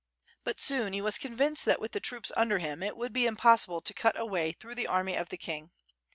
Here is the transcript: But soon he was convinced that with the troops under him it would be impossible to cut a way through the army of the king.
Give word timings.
But 0.43 0.59
soon 0.59 0.93
he 0.93 1.01
was 1.03 1.19
convinced 1.19 1.63
that 1.65 1.79
with 1.79 1.91
the 1.91 1.99
troops 1.99 2.31
under 2.35 2.57
him 2.57 2.81
it 2.81 2.97
would 2.97 3.13
be 3.13 3.27
impossible 3.27 3.81
to 3.81 3.93
cut 3.93 4.19
a 4.19 4.25
way 4.25 4.51
through 4.51 4.73
the 4.73 4.87
army 4.87 5.15
of 5.15 5.29
the 5.29 5.37
king. 5.37 5.69